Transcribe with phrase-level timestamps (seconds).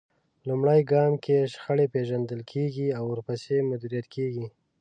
[0.47, 4.45] لومړی ګام کې شخړه پېژندل کېږي او ورپسې مديريت کېږي.